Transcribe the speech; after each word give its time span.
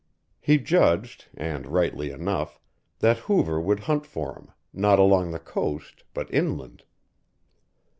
He 0.39 0.57
judged, 0.57 1.27
and 1.37 1.67
rightly 1.67 2.09
enough, 2.09 2.59
that 3.01 3.19
Hoover 3.29 3.61
would 3.61 3.81
hunt 3.81 4.03
for 4.03 4.33
him, 4.33 4.49
not 4.73 4.97
along 4.97 5.29
the 5.29 5.37
coast 5.37 6.05
but 6.15 6.33
inland. 6.33 6.83